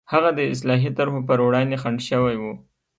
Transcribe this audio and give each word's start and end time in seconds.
هغه 0.13 0.29
د 0.37 0.39
اصلاحي 0.53 0.89
طرحو 0.97 1.19
پر 1.29 1.37
وړاندې 1.47 1.75
خنډ 1.81 1.99
شوي 2.09 2.35
وو. 2.41 2.53